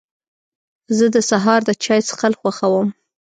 زه 0.97 1.05
د 1.15 1.17
سهار 1.29 1.59
د 1.65 1.69
چای 1.83 1.99
څښل 2.07 2.33
خوښوم. 2.39 2.87